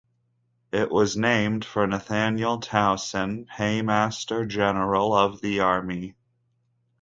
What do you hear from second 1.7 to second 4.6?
Nathaniel Towson, Paymaster